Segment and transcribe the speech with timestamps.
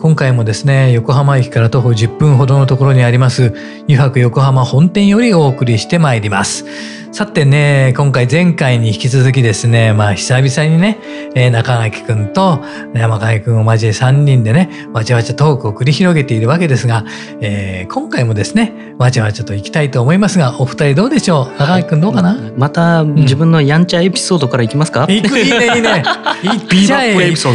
[0.00, 3.52] 今回もですね横浜駅から徒歩10分ほどのところにあります
[3.88, 6.97] 湯泊横浜本店よりお送りしてまいります。
[7.18, 11.00] さてね、今回前回に引き続きですね、まあ久々にね、
[11.34, 12.60] えー、中垣くんと
[12.94, 17.04] 山上くんを交え3人でね、わちゃわちゃトークを繰り広げているわけですが、
[17.40, 21.58] えー、今回もですね、わちゃわちゃと行きたいと思いますが、お二人どうでしょう？
[21.58, 26.04] 中垣くんどうかな、また自分のやんちゃエピソードからいきますか、うん、いくいいねいいね。
[26.44, 27.54] いいビーバップエピソー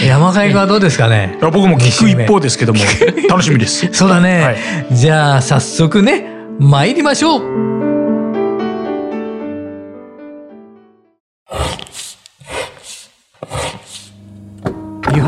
[0.00, 0.06] ド。
[0.06, 1.38] 山上くんはどうですかね？
[1.40, 2.80] 僕も聞く一方ですけども、
[3.30, 3.88] 楽しみです。
[3.92, 4.42] そうだね。
[4.42, 6.26] はい、じゃあ早速ね、
[6.60, 7.95] 参りましょう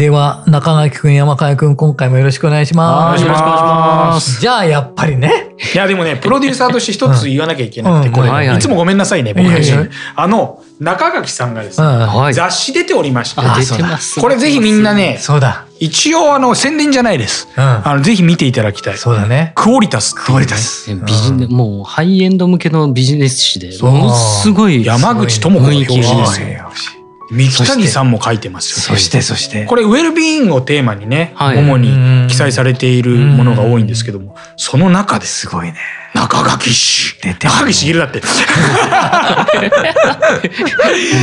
[0.00, 3.22] では、中垣くん、山川くん、今回もよろしくお願いします。
[3.22, 4.40] よろしくお願いします。
[4.40, 5.54] じゃあ、やっぱりね。
[5.74, 9.70] いや、でもね、プロデューサーとして一つ言わなきゃいけなくて、これ、いつもごめんなさいね、僕たち。
[10.16, 14.18] あの、中垣さんがですね、雑誌出ておりまして、出てます。
[14.18, 15.66] これぜひみんなね、そうだ。
[15.80, 17.48] 一応、あの、宣伝じゃないです。
[17.56, 18.96] あの、ぜひ見ていただきたい。
[18.96, 19.52] そうだね。
[19.54, 20.14] クオリタス。
[20.14, 20.94] クオリタス。
[20.94, 24.82] ビジネもう、ハイエンド向けのビジネス誌で、ものすごい。
[24.82, 26.70] 山口智子の表紙ですよ。
[27.30, 29.66] 三木谷さんも書いてますよ、ね、そしてそして。
[29.66, 35.26] これウェルビーイングをテーマにね、はい、主に記載されているものが多いんですけどもその中で。
[35.26, 35.78] すごいね
[36.30, 38.20] 中垣氏出て中垣茂だって。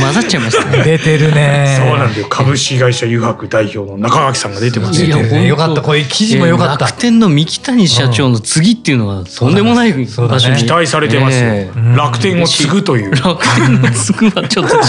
[0.00, 0.82] 混ざっちゃいましたね。
[0.84, 1.82] 出てるね。
[1.88, 2.26] そうなんだよ。
[2.28, 5.46] 株式会社油白代表の中垣さんが出てますね。
[5.46, 5.80] よかった。
[5.80, 6.84] こういう記事もよかった。
[6.86, 10.58] 楽天の三木谷社長の次っていうのはとんでもない場所に。
[10.58, 11.68] 期待されてますよ。
[11.96, 13.10] 楽天を継ぐという。
[13.12, 14.82] 楽天を継ぐはちょっと違う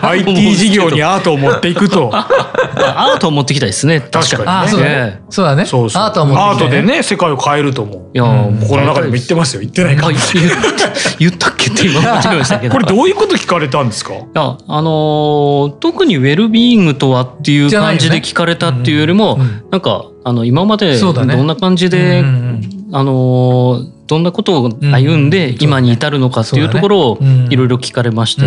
[0.00, 2.10] と IT 事業にアートを持っていくと。
[2.14, 4.00] アートを持ってきたいですね。
[4.00, 5.20] 確かにね。
[5.30, 5.66] そうだね。
[5.66, 7.02] そうそうアートでね。
[7.02, 8.04] 世界を変えると思う。
[8.14, 8.24] いや
[8.68, 10.08] この中でも言ってますよ言ってないか
[11.18, 12.72] 言ったっけって今思っましたけど。
[12.72, 14.14] これどういうこと聞かれたんですか？
[14.14, 19.44] いやあの特にウェルビーイングとはっていう感じで聞かれたっていうよりも、ね。
[19.64, 22.60] うん、なんかあの今までどんな感じで、ね、
[22.92, 27.18] あのどんなことを歩んで今に至るのかっていうところを
[27.50, 28.42] いろいろ聞かれまして、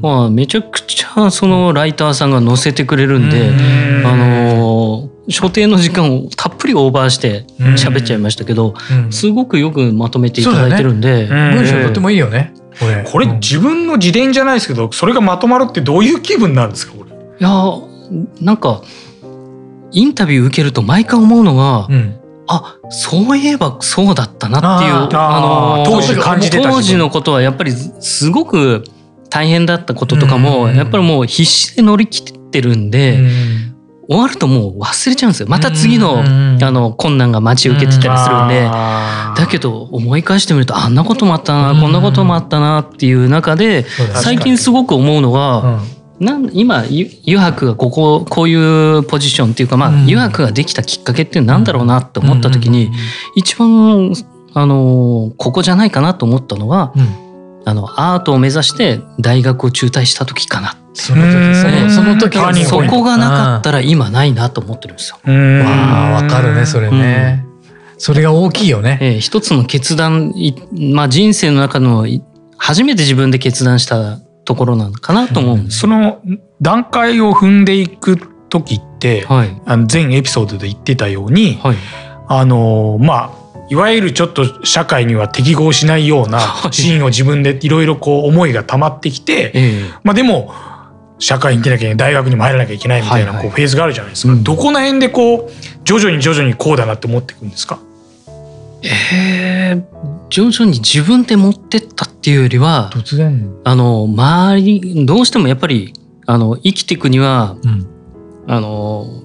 [0.00, 3.52] まあ、めちゃくちゃそのライターさんが載せてくれるんで、
[4.04, 4.55] あの
[5.28, 8.74] 所定の時間をたっぷりオーバーして喋っちゃいましたけど、
[9.10, 12.54] すごくよくまとめていただいてるんで、文章とてもいいよね。
[12.78, 17.10] これこれ自分の自伝じゃないですけどそれがまとまるってどういう気分なんですかこれ？
[17.10, 17.50] いや
[18.42, 18.82] なんか
[19.92, 28.84] インタビュー受けると毎回思うのが、うん、あそういえばそうだったなっていうあの当時感じてた当時のことはやっぱりすごく
[29.30, 33.18] 大変だったこととかもやっぱりもう必死で乗り切ってるんで。
[34.08, 35.48] 終わるともう忘れちゃうんですよ。
[35.48, 38.70] また次のあの困難が待ち受けてたりするんで。
[39.36, 43.84] だけど思い返してみるとあんなこともあったなこんなこともあったなっていう中で
[44.14, 45.80] 最近すごく思うのが
[46.18, 52.90] なん今油白がこここういうポジションっていうかまあ油白ができたきっかけってなんだろうなって思った時に
[53.34, 54.14] 一番
[54.54, 56.94] あのここじゃないかなと思ったのは、
[57.66, 61.54] あのアートを目指して大学を中退した時かなその時で
[61.90, 65.18] すその時にそこがなかったら今ないなと思ってるんですよ。
[65.24, 67.44] わあわかるねそれね、
[67.98, 68.98] それが大きいよね。
[69.02, 70.32] えー、一つの決断
[70.72, 72.06] まあ人生の中の
[72.56, 76.22] 初めて自分で決断したところなのかなと思う、うん、その
[76.62, 78.16] 段階を踏んでいく
[78.48, 81.76] 時って、はい、あの前エピソードで言ってたように、はい、
[82.28, 86.40] あのまあいわゆるちょっと社会には適合しないような
[86.70, 89.52] シーンを自分でいろいろこう思いが溜まってきて、
[90.04, 90.54] まあでも
[91.18, 95.50] 社会に出なきゃいけない大学にも入らなきゃいけないみたいなこうフェーズがあるじゃないですか、どこの辺でこう
[95.84, 97.78] 徐々に徐々にこうだなって思っていくんですか？
[98.82, 99.84] えー、
[100.28, 103.50] 徐々に自分で持ってったっていうよりは突然。
[103.64, 105.94] あの周りどうしてもやっぱり
[106.26, 107.86] あの生きていくには、うん、
[108.46, 109.22] あの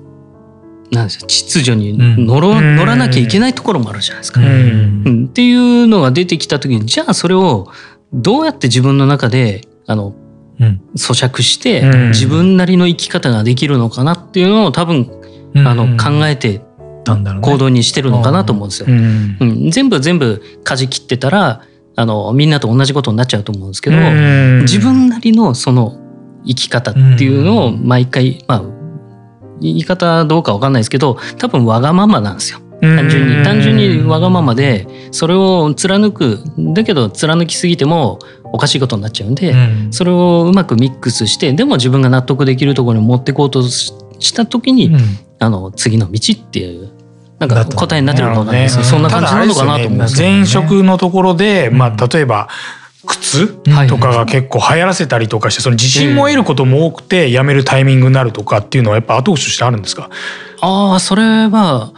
[0.91, 4.39] なんですよ秩序に乗ろ、うん、乗らなきゃいけないところもあるじゃないですか。
[4.41, 7.67] うん、っていうのが出てきた時にじゃあそれを
[8.13, 10.15] どうやって自分の中であの、うん、
[10.95, 15.11] 咀嚼して、自分なりの生き方ができるのかなっていうのを多分、
[15.55, 16.61] あの考えて
[17.41, 18.87] 行動にしてるのかなと思うんですよ。
[18.89, 19.71] うん。
[19.71, 21.63] 全部全部舵切ってたら
[21.95, 23.97] あのみんなと同じことになっちゃうと思うんですけど
[24.61, 25.99] 自分なりのその
[26.45, 28.63] 生き方っていうのを毎回まあ
[29.59, 32.59] 言い方どうか分かんないですけど多分わがままなんですよ。
[32.81, 33.43] 単純に。
[33.43, 36.39] 単純にわがままでそれを貫く。
[36.57, 39.53] だけど貫きすぎてもおかしいことになっちゃうんで、
[39.91, 44.95] それをうまくミックスしてでも自分が納得できるところに持っていこうとした時に、
[45.39, 46.91] あの次の道っていう
[47.39, 52.49] なんか答えになってるのかな、ね、そんな感じなのかなと思うんですけど、ね、前職のところで、まあ、例えば
[53.05, 53.47] 靴
[53.87, 60.09] とかが結構流行らせたりとかしてその自信も得ることも多くて辞めるタイミングになるとかっていうのはやっぱ後押しとしてあるんですか？
[60.63, 61.91] ああそれは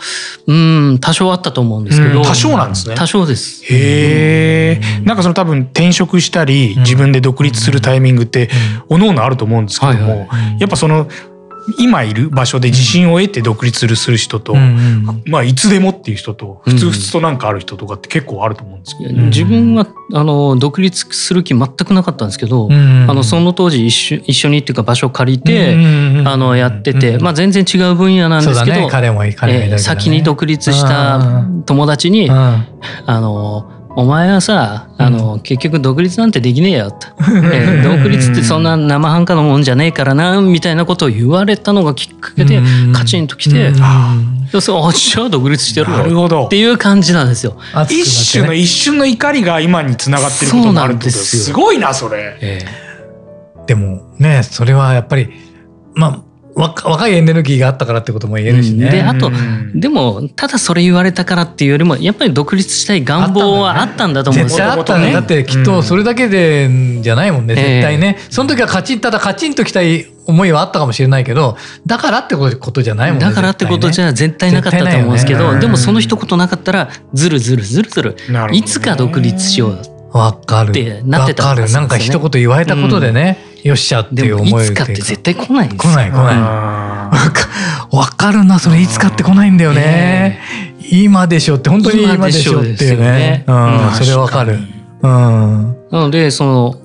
[0.48, 2.96] うん多少あったと思うんですけど、多少なんですね。
[2.96, 3.66] 多少です。
[3.66, 8.50] へえんかその多分転職したり自分で独立するタイミングって
[8.88, 10.30] おのおのあると思うんですけども
[10.60, 11.10] やっぱその
[11.78, 25.76] 今いる場所で自信を得て独立する人と、うん、まあいつでもっていう人とふつふつとなんかある人とかって結構あると思うんですけど、うん、自分はあの独立する気全くなかったんですけど、うん、あのその当時一緒一緒にっていうか場所を借りて、
[26.26, 28.90] あのやってて、まあ、全然違う分野なんですけど、
[29.80, 32.66] 先に独立した友達に、あ
[33.08, 37.08] のお前はさあの、うん、結局独立なんてできねえよと、
[37.54, 42.62] えー、独立ってそんな生半可なもんじゃねえからなみたいなことを言われたのがきっかけで
[42.92, 44.16] カチンときて、うん、あ
[44.62, 47.56] そうじゃあ独立してやるよっていう感じなんですよ。
[47.90, 55.30] 一種の一瞬の怒りが今につながってることもあるってすごいなそれ、えー、でもねそれはやっぱり
[55.94, 58.90] まあ若いエネルギーがあったからってことも言えるしね。
[58.90, 59.32] であと
[59.74, 64.66] でもただそれ言われたからっていうよりもやっぱり独立したい願望はあったんだと思うんですよ。
[64.66, 65.14] 絶対あったね。
[65.14, 68.18] だってきっとそれだけでじゃないもんね、絶対ね。
[68.30, 73.26] その時はカチンただカチンときたい思いはあったかもしれないけどだからってことじゃないもんね。
[73.26, 78.16] だからってことじゃ絶対なかったと思うんですけど、でもその一言なかったらずるずるずるずる
[78.52, 80.70] いつか独立しようわかる。
[80.70, 85.94] ってなってたんですよ、ね、なんか一言言われたことでね、よっしゃっていう思いいつかって絶対来ないんですよ。
[85.94, 88.82] 来ない来ないわかるなそれ。
[88.82, 90.40] いつかって来ないんだよね、
[90.92, 94.60] 今でしょって本当に今でしょっていうね、うん、それわかる、
[95.02, 96.76] うん、なのでその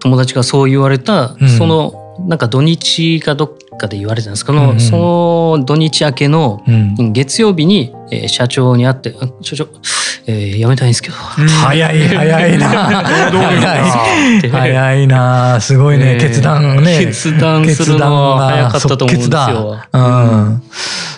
[0.00, 4.44] 友達がそう言われた、そのなんか土日かどっかで言われたんです。
[4.44, 4.70] けど、うん。
[4.70, 4.96] うん、そ
[5.58, 6.62] の土日明けの
[7.12, 9.68] 月曜日に、えー、社長に会って「社長
[10.26, 11.14] えー、やめたいんですけど。
[11.14, 12.68] 早い早いな。
[14.50, 15.60] 早いな。
[15.60, 16.98] すごいね、決断ね。
[16.98, 19.80] 決断するのは早かったと思うんですよ。
[19.92, 20.62] うん。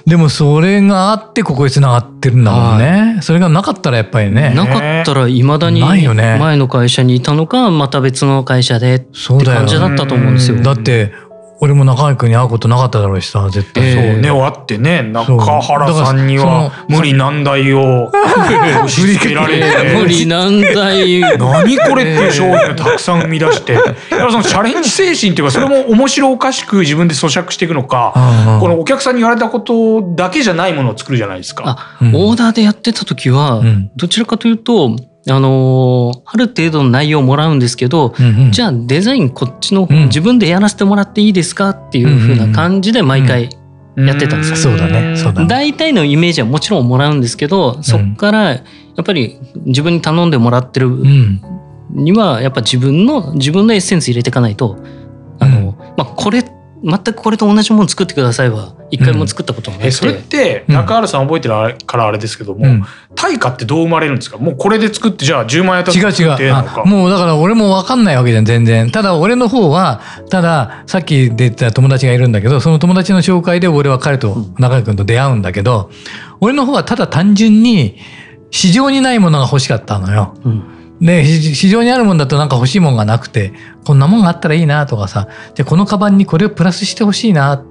[0.07, 3.19] でもそれがあってここに繋がってるんだもんね。
[3.23, 4.53] それがなかったらやっぱりね。
[4.55, 9.07] なかったらいまだに前の会社にいたのかまた別の会社でって
[9.45, 10.61] 感じだったと思うんですよ。
[10.61, 11.13] だって
[11.61, 19.65] 俺も中居君に会うことなかっただろうしさ絶対、そうね終わってね中原さんには無理難題を 押し付けられて。
[19.97, 20.27] 無理。
[20.27, 21.21] 難題。
[21.21, 23.73] 何これっていう商品をたくさん生み出して。
[23.73, 28.13] やっぱそのチャレンジ精神っていうかそれも面白おかしく自分で咀嚼していくのか
[28.61, 31.79] このお客さんに言われたことだけじゃないものを作るじゃないですか。
[32.01, 33.63] オーダーでやってた時は、
[33.97, 43.49] どちらかというとあのある程度の内容をもらうんですけど、うんうん、じゃあデザインこっちの、自分でやらせてもらっていいですかっていうふうな感じで毎回
[43.97, 44.57] やってたんですよ。
[44.57, 45.17] そうだね。
[45.17, 45.49] そうだね。
[45.49, 48.63] 大体のイメージはもちろんもらうんですけど、そこからや
[49.01, 50.91] っぱり自分に頼んでもらってる
[51.91, 54.79] にはやっぱ自分の自分のエッセンス入れていかないと、
[55.39, 56.45] あの、まあこれ
[56.85, 61.55] 全くこれと同じもの作ってくださいは一回も作ったことなくて、うん、それって中原さん覚えてる
[61.87, 64.37] からあれですけども、うん、対価ってどう生まれるんですか？
[64.37, 66.87] もうこれで作ってじゃあ10万円た違う違う。
[66.87, 68.91] もうだから俺も分かんないわけじゃん全然。
[68.91, 75.91] ただ俺の方はたださっき出た友達がいるんだけどその友達の紹介で俺は彼と中居君と出会うんだけど、
[76.41, 77.97] 俺の方はただ単純に
[78.51, 80.35] 市場にないものが欲しかったのよ。
[80.45, 83.53] うんで市場にあるもんだとなんか欲しいもんがなくて
[83.85, 87.65] こんなもんがあったらいいなとかさじゃこのカバンにこれをプラスしてほしいな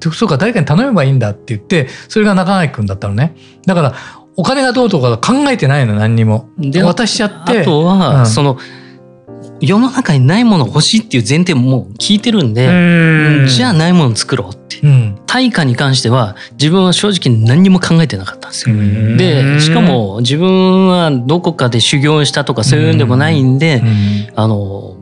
[0.00, 3.34] そうか誰かに頼めばいいんだって言ってそれが中垣君だったのね。
[3.64, 3.94] だから
[4.36, 8.58] お金がどうとか考えてないの何にも渡しちゃってあとは、うん、その
[9.60, 12.66] 世の中にないもの欲しいっていう前提ももう聞いてるんで
[13.48, 18.76] じゃあないもの作ろうって、うん、対価に関しては自分は正直何にも考えてなかったんですよ。
[19.16, 23.82] でしかも自分はどこかで修行したとかそういうんでもないんで
[24.34, 24.96] あの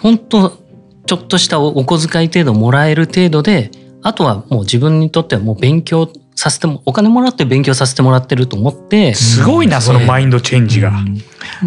[0.00, 0.58] 本当
[1.06, 3.70] ちょっとしたお小遣い程度もらえる程度で
[4.02, 10.92] あとはもう自分にとってはもう勉強させてもお金もらって勉強させてもらってると思ってすごいなそのマインドチェンジが。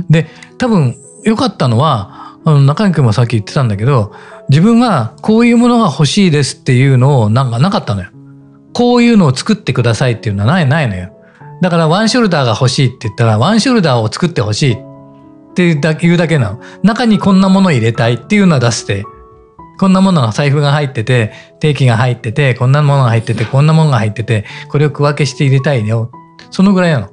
[0.10, 4.14] で多分良かったのはあの中居君もさっき言ってたんだけど
[4.50, 8.10] 自分がこういうものが欲しいですっていうのをなんかなかったのよ。
[8.74, 11.16] こういうのを作ってくださいっていうのはないないのよ。
[11.62, 14.78] だからワンショルダーが欲しいって言ったらワンショルダーを作って欲しいっ
[15.56, 16.62] ていうだけなの。
[16.82, 19.06] 中にこんなもの入れたいっていうのは出して
[19.80, 26.12] こんなものが財布が入ってて定期が入っててこんなものが入っててこんなものが入っててこれを区分けして入れたいよ
[26.52, 27.13] そのぐらいなの。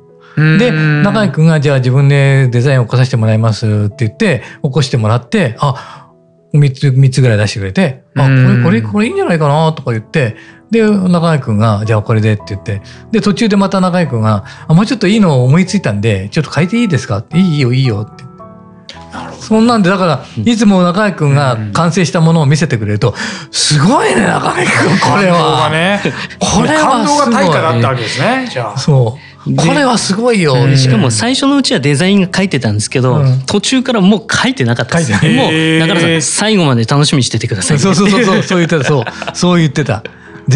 [0.58, 6.10] で中居君がじゃあ自分でデザインを起こさせてもらいますって言って起こしてもらってあ
[6.52, 10.36] 3つ3つぐらい出してくれて「あこれこれこれいいんじゃないかな」とか言って
[10.70, 12.82] で中居君が「じゃあこれで」って言って
[13.12, 18.30] で途中でまた中居君があ「もうちょっといいの思いついたんでちょっと変えていいですか?」って「いいよいいよ」って。
[19.40, 23.14] そんなんでだからいつも中居君が完成したものを見せてくれると
[23.50, 25.68] すごいね中居君これは。
[25.70, 26.00] ね、
[26.38, 28.78] これは感動が対価だったわけですねじゃあ。
[28.78, 34.98] そうこれはすごいよ、しかも最初のうちはデザインが書いてたんですけど、うん、途中からもう書いてなかった。
[34.98, 38.84] ですもう中原さん最後まで楽しみにしててください、そうそうそうそう そう言ってた。
[38.84, 39.04] そう。
[39.34, 40.02] そう言ってた。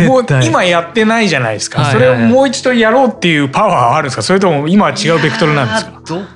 [0.07, 4.23] もう今やってないじゃないですか、それをもう一度やろうっていうパワーはあるんですか？
[4.23, 6.29] それとも今は違うベクトルなんですか？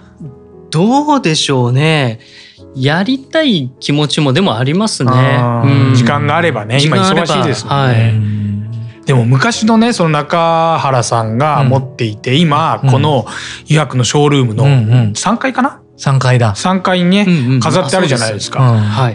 [0.71, 2.21] どうでしょうね。
[2.75, 5.11] やりたい気持ちもでもありますね。
[5.95, 7.93] 時間があればね今忙しいですもんね。
[7.93, 8.48] はい
[9.09, 13.25] でも昔のねその中原さんが持っていて、今この
[13.67, 16.55] 医学のショールームの3階かな、3階だ。
[16.55, 18.61] 3階にね、うんうん、飾ってあるじゃないですか。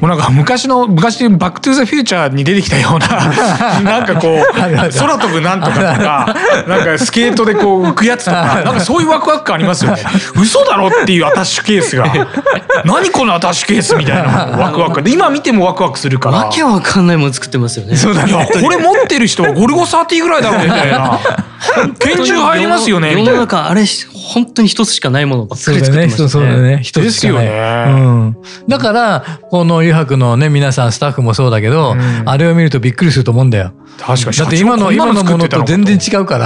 [0.01, 3.07] もうなんか昔の、昔でバックトゥーザフューチャーに出てきたような、
[3.81, 6.35] なんかこう、空飛ぶなんとかとか、
[6.67, 10.03] なんかスケートでこう浮くやつとか、なんかそういうワクワク感ありますよね。
[10.35, 12.05] 嘘だろっていうアタッシュケースが。
[12.83, 16.37] 何このアタッシュケースみたいなワクワクで、今見てもワクワクするから。
[16.37, 17.95] わけわかんないもの作ってますよね。
[17.95, 18.49] そうだね。
[18.61, 21.19] これ持ってる人はゴルゴ13ぐらいだろうみたいな。
[21.99, 23.13] 拳銃入りますよね。
[23.13, 26.72] 世の中あれ、本当に一つしかないものばっかり作ってますね。
[26.77, 26.83] ね。
[26.83, 27.91] 一つしかない。
[27.91, 28.37] うん、
[28.67, 33.73] だからこの油白のね皆さんスタッフもそうだけど、うん、あれを見るとびっくりすると思うんだよ。
[33.99, 36.37] 確かにだって今の今のものと全然違うか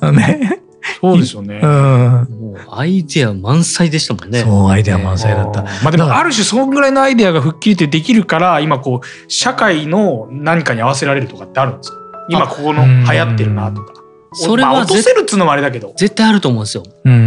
[0.00, 0.58] らね。
[1.00, 1.60] そうですよね。
[1.62, 4.40] うん、もうアイデア満載でしたもんね。
[4.40, 5.62] そうアイデア満載だった。
[5.62, 11.98] まあでもある種そのぐらいのアイデアが吹っ切りてできるから今こう社会の何かに合わせられるとかってあるんですか？
[12.28, 13.94] 今ここの流行ってるなとか。
[14.32, 15.92] それは、まあ、落とせるっつうのもあれだけど。
[15.96, 16.84] 絶対あると思うんですよ。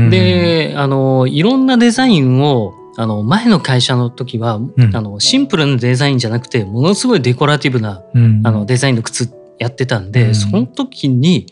[0.09, 11.47] であのいろんなデザインをあの前の会社の時は、うん、あのシンプルなデザインじゃなくてものすごいデコラティブな、うん、あのデザインの靴やってたんで、うん、その時に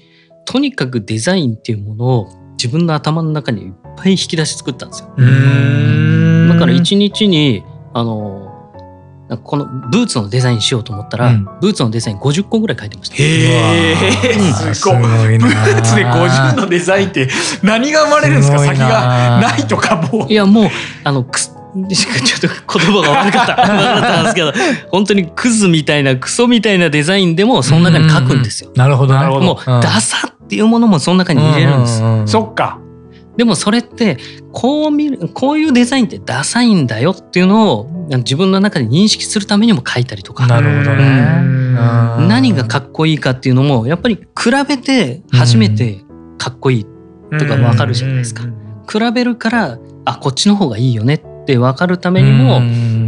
[0.46, 5.10] とにかくデザインっていうものを自分の頭の中にいっぱい引き出し作ったんですよ。
[5.10, 8.41] だから一日にあの
[9.38, 13.16] このブーツのデザインしようと思ったら、うん、ブーツのデザイン50個ぐらい書いてました。
[13.16, 14.98] へえ、すごい。
[14.98, 17.30] ブーツで50のデザインって
[17.64, 18.60] 何が生まれるんですか？
[18.60, 20.70] 先がないとかもいやもう
[21.04, 24.52] あのく ちょっと言葉が悪かった 悪かったんですけど
[24.90, 28.72] 本当にクズみたいなクソみたいなデザインでもその中に書くんですよ。
[28.76, 29.46] なるほどなるほど。
[29.46, 32.04] もうダサっていうものもその中に入れるんです。
[32.26, 32.78] そっか。
[33.42, 34.20] でもそれって
[34.52, 40.46] こう見るこういうデザインってダサいんだよっていうのを自分の中で認識するためにも書いたりとか。
[40.46, 46.02] なるほどね、何がかっこいいかっていうのもやっぱり比べて初めて
[46.38, 46.86] かっこいい
[47.40, 48.44] とか分かるじゃないですか。
[48.88, 52.58] 比べるからあこっちの方がいいよねって分かるためにも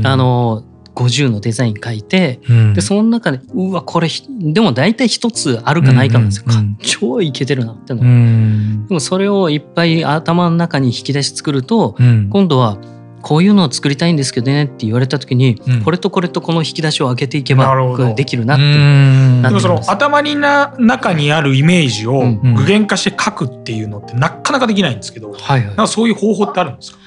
[0.03, 0.63] あの
[0.95, 12.77] 50のデザイン書いて、うん、でその中でうわこれでも大体一つあるかないかなんですよ、うんうん、超いけてるなっての、うん、でもそれをいっぱい頭の中に引き出し作ると、うん、今度は
[13.23, 17.73] こういうのを作りたいんですけどねって言われた時に、うん、これとこれとこの引き出しを開けていけば
[18.15, 22.21] できるなってでもその頭にな中にあるイメージを
[22.55, 26.97] 具現化して書くっていうのってなかなかできないんですけど、うんはいはい、なんかそういう方法ってあるんですか？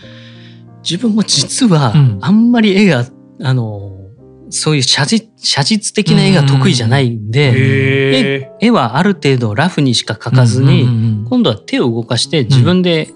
[0.83, 3.05] 自分も実はあんまり絵が
[3.43, 4.07] あの、
[4.51, 13.09] そういう写実写実的な絵が得意じゃないんで、絵はある程度ラフにしか描かずに、今度は手を動かして自分で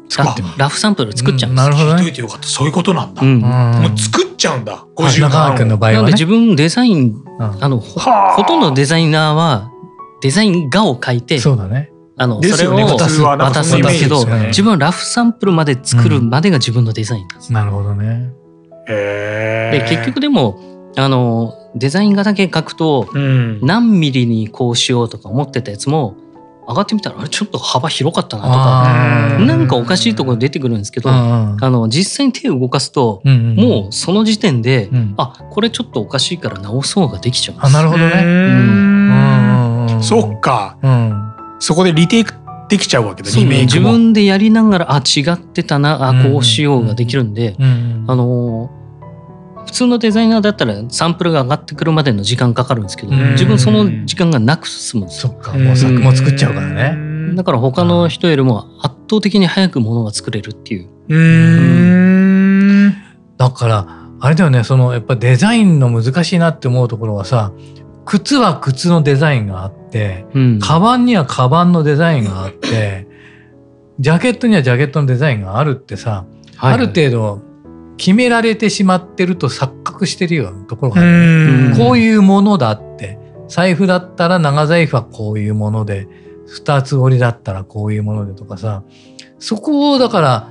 [0.59, 2.13] ラフサンプル作っちゃうんです、なるほど、ね、
[2.43, 4.85] そういうことなんだ、もう作っちゃうんだ。
[4.97, 9.71] 50万君の場合は、なんで自分デザイン、あのほとんどデザイナーは
[10.23, 11.93] デザイン画を描いてそうだね。
[12.17, 17.53] あの、それを渡す渡すんだけど、自分はラフサンプルまで作るまでが自分のデザインなんです。
[17.53, 18.31] なるほどね。
[18.87, 20.61] で結局でも
[20.97, 26.17] あのデザイン画だけ描くと、うん、何ミリにこうしようとか思ってたやつも
[26.69, 37.57] 上がってみたらあれちょっと幅広かったなとかなんかおかしいところ出てくるんですけどあの実際に手を動かすと、うんうん、もうその時点で、うん、あこれちょっとおかしいから直そうができちゃう。
[37.57, 37.69] んです。
[37.69, 38.23] あなるほどね。
[39.95, 41.33] うん、そっか、うん。
[41.59, 42.35] そこでリテイク
[42.71, 48.71] できちゃうわけだリメイク自分でやりながらあ違ってたなあこうしようができるんで、あの
[49.67, 55.33] 普通のデザイナーだったらサンプルが上がってくるまでの時間かかるんですけど、自分その時間がなく済むんですよ。
[55.33, 57.35] そっかもう作も作っちゃうからね。
[57.35, 60.89] だから他の人よりも圧倒的に早くものが作れるっていう。
[61.09, 62.95] うん。
[63.37, 63.87] だから
[64.21, 67.53] あれだよねそのやっぱデザインの難しいなって思うところはさ
[68.11, 73.07] 靴は靴のデザインがあって、うん、カバンにはカバンのデザインがあって
[74.01, 76.25] ジャケットにはジャケットのデザインがあるってさ、
[76.57, 77.41] はいはい、ある程度
[77.99, 83.21] 決められてしまってると錯覚してるようなところがある、ね、こういうものだって。
[83.47, 86.07] 財布だったら長財布はこういうもので
[86.47, 88.83] 二つ折りだったらこういうものでとかさ。
[89.39, 90.49] そこをだから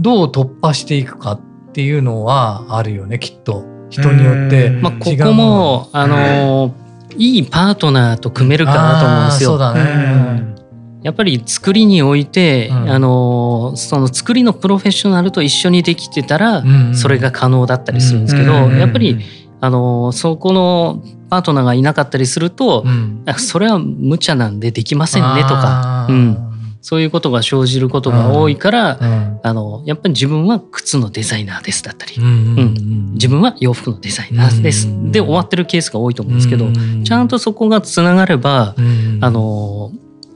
[0.00, 1.40] どう突破していくかっ
[1.72, 3.64] ていうのはあるよねきっと。
[3.90, 4.70] 人によって。
[4.70, 6.74] まあ、ここもあの
[7.16, 9.50] いいパートナーと組めるかなと思うんですよ。
[9.50, 10.54] そうだね、
[11.02, 16.62] やっぱり作りにおいて、うん、あのその作りのプロフェッショナルと一緒にできてたら、
[16.94, 19.18] それが可能だったりするんですけど、やっぱり
[19.60, 26.47] あのそこのパートナーがいなかったりすると、うん、それは無茶なんでできませんねとか、うん、
[26.80, 36.66] そういうことが生じることが多いから、うん、あのやっぱり自分は靴のデザイナーですだったり、うん、自分は洋服のデザイナーです、で終わってるケースが多いと思うんですけど、
[37.04, 38.74] ちゃんとそこがつながれば、
[39.20, 39.92] あの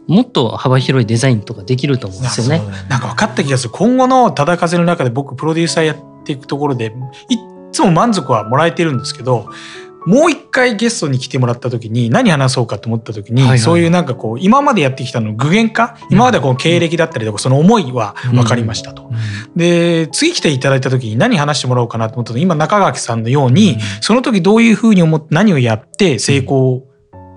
[0.09, 2.61] もっと幅広いデザインとかできると思うんですよね。
[2.89, 3.71] なんか分かった気がする。
[3.71, 6.95] 今後の忠風の中で僕プロデューサーやっていくところで
[7.29, 7.39] い
[7.73, 9.49] つも満足はもらえてるんですけど
[10.07, 19.05] もう一回ゲストに来てもらった時に何話そうかと思った時に、はいはい、そういうなんかこう今までやってきたの具現化、うん、今までこの経歴だったりとかその思いは分かりましたと。
[19.05, 26.85] うん、で次来ていただいた時に何話してもらおうかなと思った時今中垣さんのように、うん、その時どういうふうに思って何をやって成功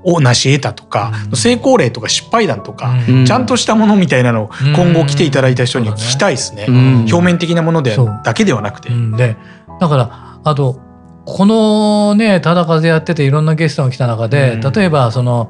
[0.06, 6.68] を成し得たとか、成功例とか失敗談とか、ちゃんとしたものみたいなのを今後来ていただいた人に聞きたいですね。
[6.70, 8.90] 表面的なものでだけではなくて。
[9.18, 9.36] で
[9.80, 10.80] だからあと
[11.26, 15.50] このねただ風やってていろんなゲストが来た中で、例えばその、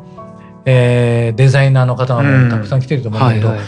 [0.65, 3.67] えー、デザイナーの方がたくさん来てると思うんだけど、はいはい。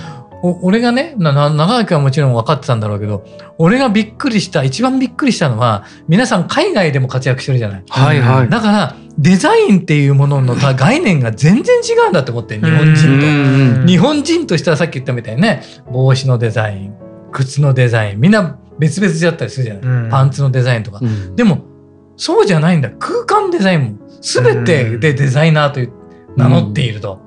[0.62, 3.26] 俺がね長垣はもちろん分かってたんだろうけど
[3.58, 7.84] 俺がびっくりした一番びっくりしたのは皆さん海外でも活躍してるじゃない。
[7.90, 13.88] はいはい、だからデザインっていうものの概念が全然違うんだって思って日本人と。
[13.88, 16.94] 日本人としてはさっき言ったみたいにね帽子のデザイン
[17.32, 21.02] 靴のデザインみんな別々だったりするじゃない、パンツのデザインとか。
[21.36, 21.64] でも
[22.18, 22.90] そうじゃないんだ。
[23.00, 24.08] 空間デザインも。
[24.22, 25.94] 全てでデザイナーという
[26.36, 27.22] 名乗っていると。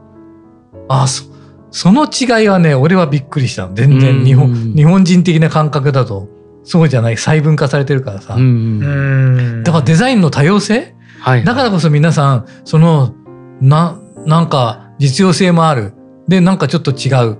[0.88, 1.24] ああそ
[1.70, 3.74] その違いはね俺はびっくりしたの。
[3.74, 6.28] 全然日本,、日本人的な感覚だと。
[6.64, 7.16] そうじゃない。
[7.16, 8.34] 細分化されてるからさ。
[8.34, 13.14] だからデザインの多様性、はい、だからこそ皆さんその
[13.60, 15.94] ななんか実用性もある。
[16.28, 17.38] でなんかちょっと違う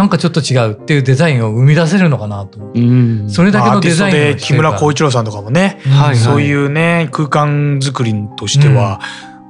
[0.00, 9.02] なんかちょっと違うっていうデザインを生み出せるのかなとうん、それだけのデザインで木村光一郎さんとかもね、はいはい、そういうね空間作りとしては、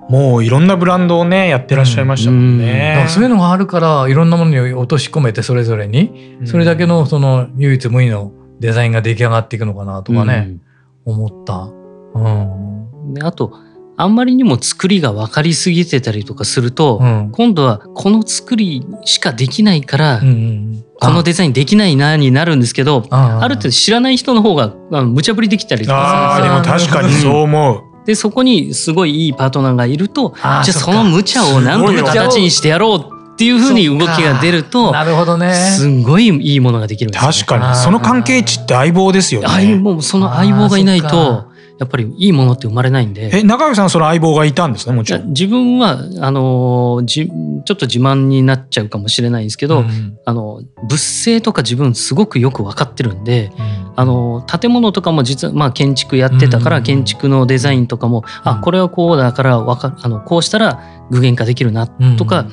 [0.08, 3.02] うん、もういろんなブランドをねやってらっしゃいましたもんね。
[3.04, 10.56] うん、そういうのがあるからいろんなものに落とし込めてそれぞれにそれだけのその唯一無二のデザインが出来上がっていくのかなとかね、
[11.04, 11.70] 思った。
[12.12, 13.52] うん、であと
[14.00, 26.92] あんまりにも作りが分かりすぎてたりとかすると、うん、今度はこの作りしかできないから、うんうん、このデザインできないなになるんですけどある程度知らない人の方が無茶ぶりできたりとかするんですよ。
[26.92, 32.98] 確かにそう思う、でそこにすごいいいパートナーがいるとじゃあその無茶を何とか形にしてやろう
[33.32, 35.54] っていうふうに動きが出るとなるほどね。
[35.54, 37.76] すごいいいものができるんです、ね、確かに。
[37.76, 39.48] その関係値って相棒ですよね。
[39.48, 41.49] 相棒その相棒がいないと
[41.80, 43.30] やっぱりいいものって生まれないんで。
[43.32, 45.28] え、中上さんその相棒がいたんですね、もちろん。
[45.28, 61.86] 自分は、あの、じ、ちょっと自慢になっちゃうかもしれないんですけど、うん、あの、物性とか自分すごくよく分かってるんで、うん、あの、建物とかも実は、まあ建築やってたから、建築のデザインとかも、あ、これはこうだから、わか、あの、こうしたら具現化できるな、
[62.18, 62.46] とか、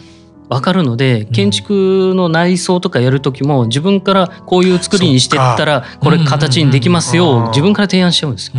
[0.49, 8.53] 分かるので建築の内装とかやる時も自分からこういう作りにしてったらこれ形にできますよ自分から提案しちゃうんですよ。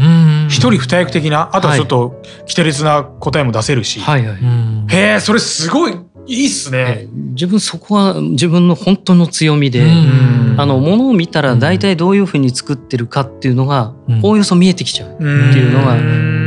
[0.48, 4.38] 一人二役的なあとはちょっと規定列な答えも出せるし、はいはい、
[4.88, 5.98] へえそれすごい
[6.28, 7.08] いいっすね。
[7.32, 9.82] 自分そこは自分の本当の強みで、
[10.58, 15.96] あのものを見たら大体どういうふうに作ってるかっていうのがおおよそ見えてきちゃうっていうのが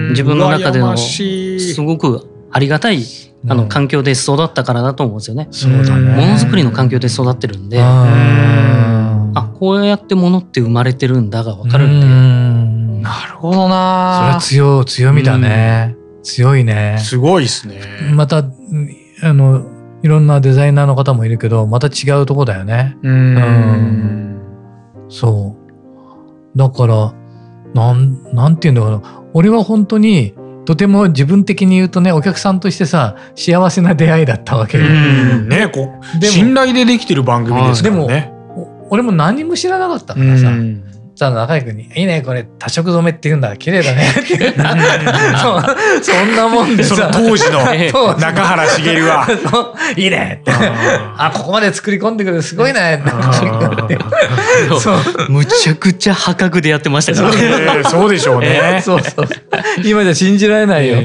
[0.10, 3.04] 自分の中でのすごくありがたい
[3.48, 5.48] あの環境で育ったからだと思うんですよね。
[5.52, 6.16] そうだね。
[6.16, 13.02] ものづくりの環境で育ってるんで、あこうやってものって生まれてるんだがわかるんで。
[13.02, 14.40] なるほどな。
[14.42, 15.96] それは強強みだね。
[16.24, 16.98] 強いね。
[17.00, 17.82] すごいですね。
[18.14, 18.44] また
[19.24, 19.66] あの
[20.04, 22.98] いろんなデザイナーの方もいるけどまた違うとこだよね。
[23.02, 24.42] うん。
[25.10, 25.56] そ
[26.54, 27.14] うだから
[27.74, 29.02] なんなんていうんだろう
[29.34, 30.34] 俺は本当に
[30.65, 34.84] とても自分的に言うとねお客さんとしてさ幸せな出会いだったわけよ。
[34.86, 38.08] ねこ信頼でできてる番組ですからね。
[38.08, 40.52] でも俺も何も知らなかったからさ。
[41.15, 43.56] さ中居君に「いいねこれ多色染めって言うんだ。
[43.58, 44.38] 綺麗だね」っ て
[45.38, 47.10] そそんなもんでさ。
[47.12, 47.60] 当時の
[48.17, 49.28] 中原茂は
[49.95, 50.52] 「いいね」って
[51.17, 53.04] 「あここまで作り込んでくるすごいね」
[55.30, 57.32] むちゃくちゃ破格でやってましたから。
[57.32, 58.82] ねそうでしょうね。
[58.84, 59.28] そうそう
[59.84, 61.00] 今じゃ信じられないよ、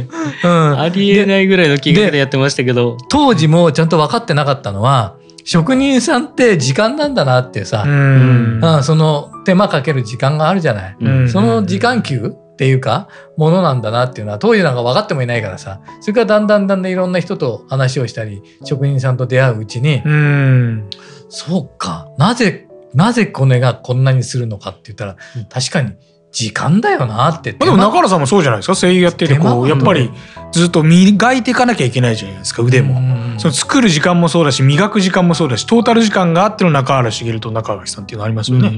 [0.45, 2.97] うん、ありえないぐらいの金額でやってましたけど。
[3.09, 5.15] 当時もちゃんと分かってなかったのは
[5.47, 15.81] 職人さんって時間なんだなってさ、うん、その手間かける時間があるじゃない、うん、その時間給っていうかものなんだなっていうのは当時なんか分かってもいないからさ。
[16.01, 20.91] それからだんだんだんだんいろんな人と話をしたり職人さんと出会ううちに、うん、
[21.29, 22.09] そうか。
[22.19, 25.17] なぜなぜこれがこんなにするのかって言ったら
[25.49, 25.93] 確かに
[26.33, 27.53] 時間だよなって。
[27.53, 30.11] でも中原さんもそうじゃないですか声優やっててこうやっぱり
[30.53, 33.01] ずっと磨いていかなきゃいけないじゃないですか腕も。
[33.39, 38.71] その作る時間もそうだし磨く時間もそうだしトータル時間があっての中原茂と中垣さんっていうのありますよね。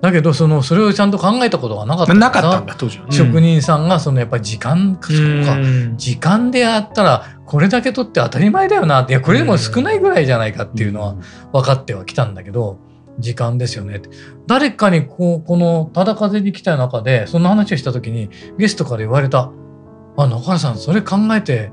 [0.00, 2.12] だけどそのそれをちゃんと考えたことがなかった。
[2.14, 5.08] なかったんだ当時は、職人さんがそのやっぱり時間か
[5.96, 9.00] 時間でやったらこれだけ取って当たり前だよな。
[9.00, 11.16] っていやこれでも少ないぐらいじゃないかっていうのは
[11.52, 12.78] 分かってはきたんだけど。
[13.18, 14.02] 時間ですよね。
[14.46, 19.50] 誰かにこうこの「ただ風に来た中でそんな話をした時にゲストから言われた
[20.16, 21.72] 「あ中原さんそれ考えて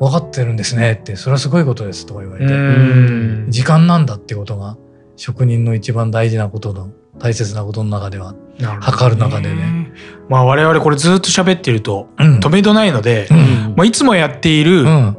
[0.00, 3.50] 分かってるんですね」って「それはすごいことです」とか言われて。
[3.50, 4.76] 時間なんだってことが
[5.16, 8.34] 職人の一番大事なことの大切なことの中では
[8.80, 9.92] 測る中でね。
[10.28, 15.16] まあ我々これずっと喋ってると止めどないので、うん、まあいつもやっている9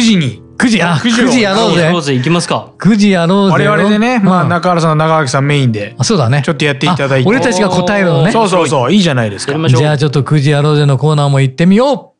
[0.00, 1.92] 時に9時、あ、9時やろうぜ。
[1.94, 2.70] うぜ、行きますか。
[2.78, 3.66] 9時やろうぜ。
[3.68, 5.94] 我々でね、まあ中原さん、長垣さんメインで。
[5.98, 6.42] あ、そうだね。
[6.44, 7.28] ちょっとやっていただいて。
[7.28, 8.32] 俺たちが答えるのね。
[8.32, 9.68] そうそうそう、いいじゃないですか。
[9.68, 12.14] じゃあちょっと9時やろうぜのコーナーも行ってみよ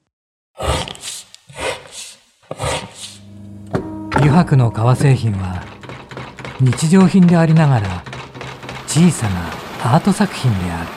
[0.60, 0.64] う。
[4.16, 5.62] 油白の革製品は
[6.60, 8.02] 日常品でありながら
[8.86, 10.88] 小さなアート作品である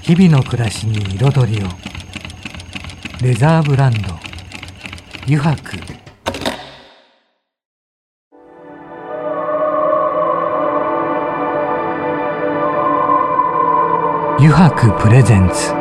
[0.00, 1.68] 日々の暮らしに彩りを
[3.20, 4.25] レザーブランド
[5.28, 5.56] 油白
[14.38, 15.72] 油白プレゼンツ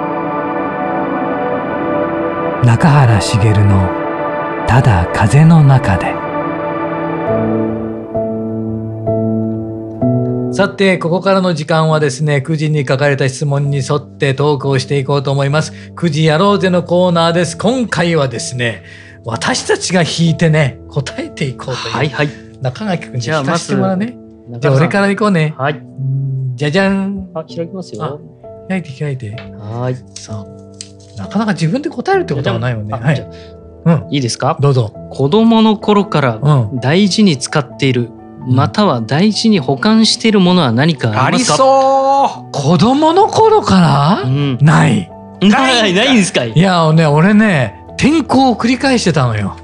[2.66, 3.88] 中原茂の
[4.66, 6.16] 「ただ風の中で」
[10.56, 15.74] さて、ここからの時間はですね、9時に書かれた質問に沿ってトークをしていこうと思います。
[15.98, 17.58] 9時やろうぜのコーナーです。
[17.58, 18.86] 今回はですね、
[19.26, 22.30] 私たちが弾いてね答えていこうという、はいはい、
[22.62, 24.16] 中垣君に弾かせてもらうね。
[24.60, 25.56] じゃあ俺からいこうね。
[25.58, 25.82] はい。
[26.56, 27.30] じゃじゃん。
[27.34, 28.22] あ開きますよ。
[28.70, 29.32] 開いて開いて。
[29.32, 29.96] はい。
[30.14, 32.94] そうなかなか自分で答えるってことはないよね。
[32.94, 33.30] はい、
[33.86, 34.58] うん、いいですか？
[34.60, 34.94] どうぞ。
[35.12, 36.40] 子供の頃から
[36.82, 38.12] 大事に使っている、
[38.48, 41.54] うん、または大事に保管しているものは何かありますか？
[41.54, 42.52] ありそう。
[42.52, 45.10] 子供の頃から、うん、ない。
[45.42, 49.56] ないないんですかいやね俺ね転校を繰り返してたのよ。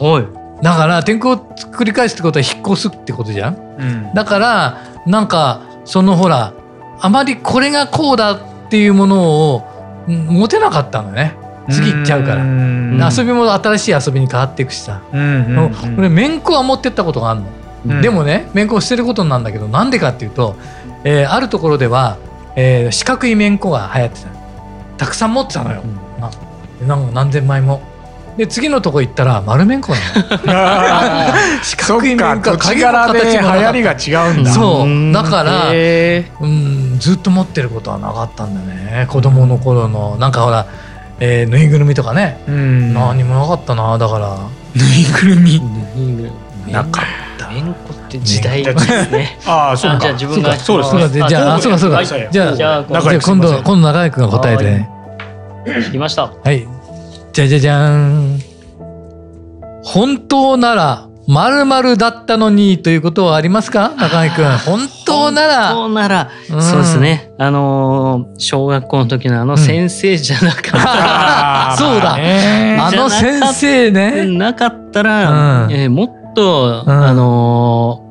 [0.00, 0.62] はい。
[0.62, 3.54] だから転校を繰り返すってことは引っ越すってことじゃん。
[3.78, 6.52] うん、だからなんかそのほら
[7.00, 11.36] あまりこれがこうだっていうものを持てなかったのね。
[11.70, 12.44] 次行っちゃうから。
[12.44, 16.40] 遊びも新しい遊びに変わっていくしさ、うん俺めん。
[16.40, 17.46] こは持ってったことがあるの、
[17.86, 20.56] うん、でもねめんこを捨てることなんだけどなんでかっていうと、
[21.04, 22.16] えー、あるところでは、
[22.56, 24.28] えー、四角いめんこが流行ってた
[24.96, 26.07] たくさん持ってたのよ、なん
[26.86, 27.80] か何千枚も。
[28.38, 29.92] で次のとこ行ったら丸めんこ
[30.46, 31.62] なの。
[31.64, 32.56] 四角い面か。
[32.56, 34.52] 土地柄で流行りが違うんだ。
[34.52, 35.12] そう。
[35.12, 39.06] だからうんずっと持ってることはなかったんだね。
[39.10, 40.16] 子供の頃の。
[40.18, 40.66] なんかほら、
[41.18, 42.40] えー、ぬいぐるみとかね。
[42.46, 43.98] 何もなかったな。
[43.98, 44.36] だから。
[44.76, 45.60] ぬいぐるみ。
[46.70, 47.04] なかっ
[47.38, 47.48] た。
[47.48, 49.38] めんこって時代ですね。
[49.46, 49.98] ああそうか。
[49.98, 54.97] じゃあ自分がそうですじゃあそうかそうかじゃあ今度今度中居君が答えて
[55.76, 56.32] 聞きました。
[56.32, 56.66] はい。
[57.32, 58.40] じゃじゃじゃん。
[59.84, 63.94] 本当なら、まるまるだったのにということはありますか？
[63.96, 64.58] 中井くん。
[64.58, 65.74] 本当なら。
[65.74, 67.32] 本当なら、うん、そうですね。
[67.38, 71.68] あのー、小学校の時のあの先生じゃなかったら。
[71.72, 72.14] うん、そうだ。
[72.86, 74.24] あの先生ね。
[74.24, 78.07] なかったら、うん、えー、もっと、あのー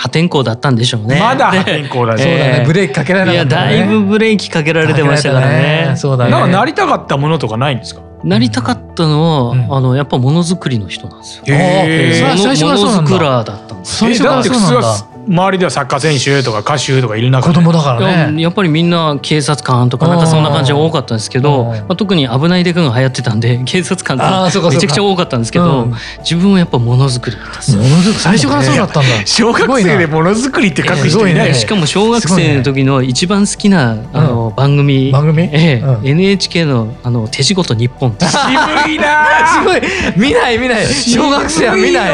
[0.00, 1.20] 破天荒だったんでしょうね。
[1.20, 2.22] まだ破天荒だね。
[2.22, 2.64] そうだね。
[2.66, 5.94] ブレーキかけられなかった、ね、いや、だいぶブレーキかけられてましたからね。
[5.96, 6.30] そうだね。
[6.30, 8.00] なんかなりたかったものとかないんですか？
[8.24, 11.44] なりたかったのは、うん、あのやっぱものづくりの人なんですよ。
[11.48, 12.36] へえ。
[12.38, 13.10] 最初はそうなんだ。
[13.10, 15.09] ものづくらだったんです最初はそうなんだ。
[15.28, 18.40] 周りではサッカー選手とか歌手とかいる中子供だからね。
[18.42, 25.88] やっぱりみんな警察官とかなんかそんな感じが多かったんですけど、まあ、特に危ないデカが流行ってたんで 警察官ってめちゃくちゃ多かったんですけど、
[26.20, 28.14] 自分はやっぱものづくりだったんですものづくり？
[28.14, 29.08] 最初からそうだったんだ。
[29.26, 35.10] 小学生でものづくりって書く人いない、しかも小学生の時の一番好きなあの番組。
[35.12, 36.08] 番組、ええ。
[36.10, 38.14] NHK のあの手仕事日本。
[38.18, 39.26] 渋いな
[39.62, 39.80] すごい。
[40.16, 40.86] 見ない見ない。
[40.86, 42.10] 小学生は見ない。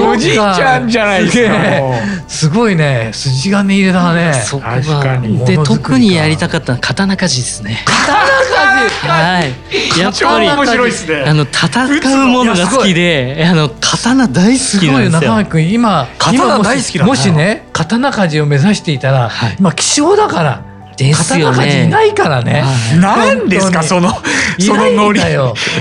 [0.00, 3.10] おじいちゃんじゃないですかすごいね。
[3.12, 4.32] 筋金入れだね。
[4.34, 5.20] そこが。
[5.46, 7.82] で特にやりたかったのは刀鍛冶ですね。
[7.84, 9.10] 刀鍛冶。
[9.10, 11.24] はいやっぱり面白いですね。
[11.26, 15.36] あの戦うものが好きであの刀大好きなんですよ。
[15.36, 15.72] 中君。
[15.72, 20.69] 今刀大好きもしね刀鍛冶を目指していたら、はい、今希少だから
[21.08, 21.86] ですよね。
[21.86, 22.62] いないからね。
[23.00, 24.10] 何ですかその
[24.58, 25.20] そのノリ。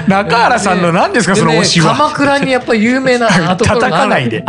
[0.08, 1.94] 中原さんの何ですかその推しは。
[1.96, 3.28] 鎌倉にやっぱ有名な
[3.58, 4.44] ところがある。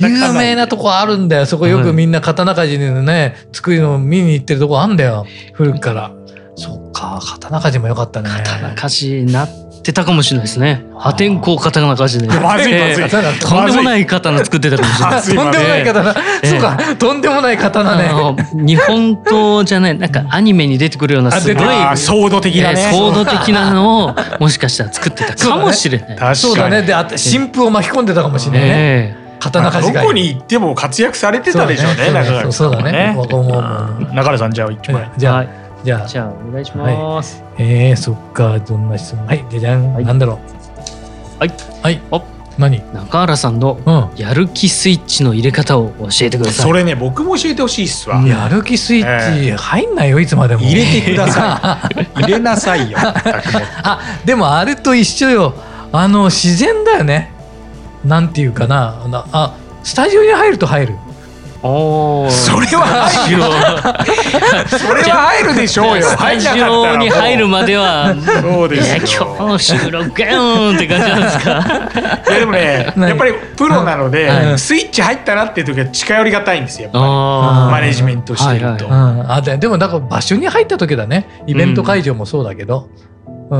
[0.00, 1.46] 有名なとこあるんだよ。
[1.46, 5.26] そこよくみんな刀鍛冶でね作るの見に行ってるとこあるんだよ。
[5.52, 6.10] 古くから。
[6.56, 8.30] そっか刀鍛冶もよかったね。
[8.30, 9.46] 刀鍛冶な
[9.80, 10.84] ってたかもしれないですね。
[10.96, 12.40] 破天荒刀鍛冶で。
[12.40, 13.08] まずいまずい。
[13.40, 15.22] とんでもない刀作ってたかもしれない。
[15.22, 16.14] とんでもない刀。
[16.14, 18.10] そうか、とんでもない刀ね。
[18.54, 21.64] 日本刀じゃない、なんかアニメに出てくるようなすごい
[21.96, 22.90] ソード的なね。
[22.92, 26.36] ソード的なのをもしかしたら作ってたかもしれない。
[26.36, 26.82] そうだね。
[26.82, 29.16] で、あ新婦を巻き込んでたかもしれないね。
[29.40, 32.52] 刀鍛冶どこに行っても活躍されてたでしょうね。
[32.52, 33.16] そうだね。
[34.12, 35.10] 中原さんじゃあ一枚。
[35.16, 35.60] じゃあ。
[35.82, 37.42] じゃあ、じゃあお願いします。
[37.56, 39.26] はい、えー、そっか、どんな質問？
[39.26, 40.38] はい、じゃじゃん、はい、なんだろう？
[41.38, 41.52] はい。
[41.82, 42.00] はい。
[42.10, 42.22] お
[42.58, 42.82] 何？
[42.92, 46.66] 中原さんのやる気スイッチの入れ方を教えてください。
[46.66, 48.20] それね、僕も教えてほしいっすわ。
[48.22, 50.62] やる気スイッチ入んないよ、いつまでも。
[50.62, 52.04] 入れてください。
[52.20, 52.98] 入れなさいよ。
[52.98, 55.54] あ、でもあれと一緒よ。
[55.92, 57.32] あの自然だよね。
[58.04, 58.96] なんていうかな。
[59.32, 60.96] あ、スタジオに入ると入る。
[61.62, 63.42] おそれは入る
[64.78, 66.04] それは入るでしょうよ。
[66.04, 68.14] スタジオに入るまでは。
[68.42, 71.50] そうです今日収録ガーンって感じなんですか？
[72.30, 81.44] いやでもねやっぱりプロなので、スイッチ入ったなっていう時は近寄りがたいんですよマネジメントしてると、あでもだから場所に入った時だね。
[81.46, 82.88] イベント会場もそうだけど、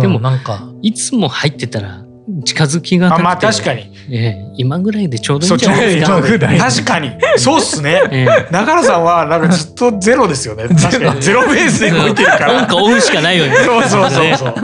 [0.01, 0.71] でもなんか。
[0.81, 2.00] いつも入ってたら
[2.45, 6.21] 近づきがまあ確かに、えー、今ぐらいでちょうどいいんじゃないですか。
[6.59, 7.13] 確かに。
[7.37, 10.69] そうっすね、えー、中原さんはなんかずっとゼロですよね。
[10.81, 12.53] 確かにゼロベースで動いてるから。
[12.53, 14.55] なんか追うしかないよねそうそうそうそう。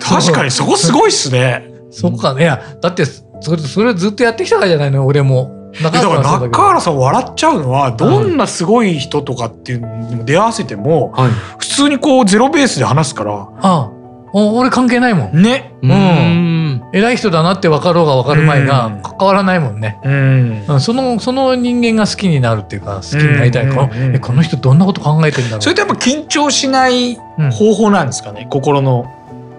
[0.00, 1.64] 確かにそこすごいっすね。
[1.90, 2.46] そっかね。
[2.80, 5.56] だってそれそれずっとやってきたからじゃないの俺も。
[5.82, 13.90] だから中原さん笑っちゃうのはどんなすごい人とかっていうのにも出会わせても、はい、普通にこうゼロベースで話すからああ
[14.32, 15.42] 俺関係ないもん。
[15.42, 15.72] ね。
[15.82, 16.56] うん。
[16.92, 29.04] 偉い人だなって分かろうが分かる前が関わらないもんね、うん、そのその人間が好きになるっていうか好きになりたい、このこの人どんなこと考えてんだろうそれってやっぱ緊張しない方法なんですかね、うん、心の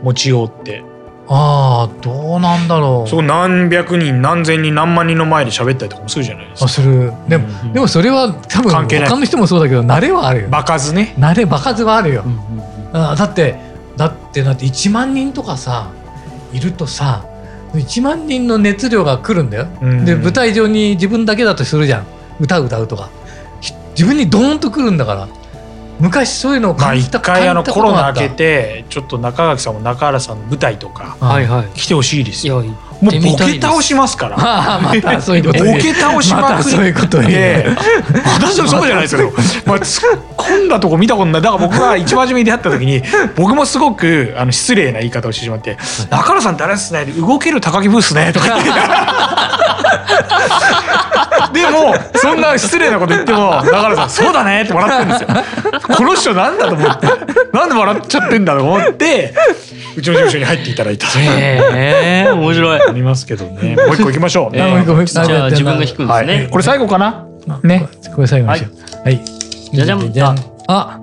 [0.04, 0.84] 持ちようって。
[1.30, 3.10] ああどうなんだろう。
[3.10, 6.70] そう何百人何千人何万人の前で喋ったりとかもするじゃないですか。
[6.70, 7.12] する。
[7.28, 11.14] でも、うん、でもそれは多分他の人もそうだけど慣れはあるよ場数ね。
[11.20, 12.58] 慣れ場数はあるよ、うん、
[12.94, 13.67] だって
[13.98, 15.92] だってだって1万人とかさ
[16.54, 17.26] いるとさ
[17.74, 22.08] 1万人の熱量が来るんだよ、うん、で舞台上に自分だけだとするじゃん。
[22.40, 23.10] 歌歌うとか。
[23.92, 25.28] 自分にドーンと来るんだから
[26.00, 31.18] 昔そういうのを感じた、まあ、一回あのコロナ明けてちょっと中垣さんも中原さんの舞台とか
[31.76, 32.64] 来てほしいですよ。
[33.02, 34.38] もうボケ倒しますから。
[34.82, 36.70] またそういうことボケ倒しまくり。
[36.72, 39.32] そういうこと私もそうじゃないですよ。
[39.66, 41.42] まあ突っ込んだとこ見たことない。
[41.42, 43.04] だから僕が一番初めに出会った時に
[43.36, 45.78] 僕もすごくあの失礼な言い方をしてしまって
[46.10, 48.72] 「中原さんってあれですね動ける高木ブースね」とか言って。
[51.54, 55.28] でもそんな失礼なこと言っても中原さん「そうだね」って笑ってるんですよ。
[55.98, 57.08] この人なんだと思って
[57.54, 59.34] なんで笑っちゃってんだと思って
[59.96, 61.08] うちの事務所に入っていただいた。
[61.08, 61.60] へ
[62.28, 62.82] え面白い。
[62.82, 63.76] ありますけどね。
[63.76, 64.56] もう一個いきましょう。
[64.56, 66.48] じゃあ自分が引くんですね。
[66.52, 67.26] これ最後かな？
[67.64, 67.88] ね。
[68.16, 69.04] これ最後にしよう。
[69.04, 69.22] はい。
[69.74, 70.12] じゃじゃん。
[70.14, 70.36] じゃ
[70.68, 71.00] あ、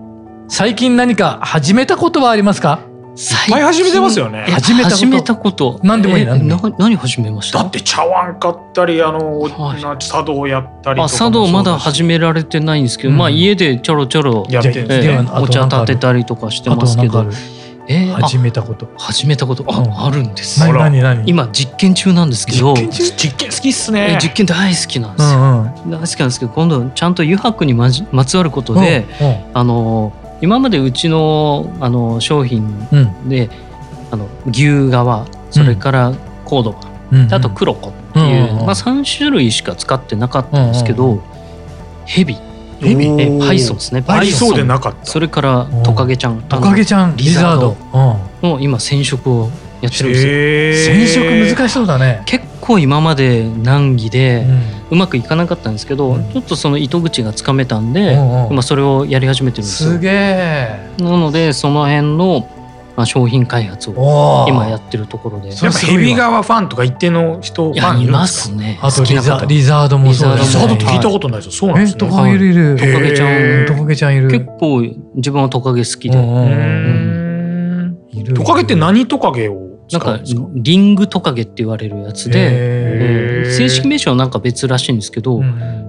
[0.48, 2.78] 最近何か始めたことはありますか？
[3.14, 4.46] いっぱい始めてますよね。
[4.50, 5.78] 始めた始めたこと。
[5.82, 6.26] 何でもいい。
[6.26, 7.60] 何何始めました？
[7.60, 9.48] だって茶碗買ったりあの
[9.98, 14.84] 茶道やったりあ茶道まだ始められてないんですけど、まあ家でちょろちょろやって
[15.40, 17.24] お茶立てたりとかしてますけど。
[17.86, 18.88] えー、始めたこと。
[18.96, 19.62] 始めたこと？
[19.68, 20.58] あ,、あるんです。
[20.60, 22.72] 何何今実験中なんですけど。
[22.74, 24.18] 実験好きっすね。
[24.22, 32.68] 実験大好きなんですよ、うんうん、大好きなんですけど今度ちゃんと油白にまじまつわることで、うんうん、あの今までうちのあの商品
[33.28, 33.50] で、うん、
[34.12, 36.12] あの牛革それから
[36.44, 36.80] コードバ、
[37.12, 41.22] うん、あとクロコっていう、まあ、3種類しか使ってなかったんですけど、
[42.04, 42.36] ヘビ
[42.80, 44.02] ヘビえパイソンですね。
[44.02, 45.06] パイソンでなかった。
[45.06, 46.42] それからトカゲちゃん。
[46.42, 47.76] トカゲちゃんリザード。
[48.42, 49.50] もう今染色を
[49.84, 50.94] やってるんですよ。
[50.94, 52.22] 染色難しそうだね。
[52.26, 54.46] 結構今まで難儀で、
[54.90, 59.90] うまくいかなかったんですけど、うん、ちょっとその糸口がつかめたんで、うんうん、今それをやり始めてるんですよ。
[59.90, 62.48] すげえなのでその辺の
[62.96, 65.48] まあ、商品開発を今やってるところで。
[65.48, 68.78] やっぱヘビ側ファンとか一定の人ファンいますね。
[68.80, 71.52] あとリザリザードもそうリザードって聞いたことないですよ。
[71.52, 71.98] そうなんですね。
[71.98, 72.76] トカゲいる。
[72.76, 73.66] トカゲちゃん。
[73.66, 74.28] トカゲちゃんいる。
[74.30, 74.82] 結構
[75.16, 76.16] 自分はトカゲ好きで。
[78.32, 80.20] トカゲって何トカゲをなんか
[80.54, 85.42] リングトカゲって言われるやつで、正式名称はなんか別らしいんですけど、